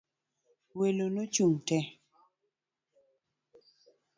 [0.79, 1.77] Welo no chung' te.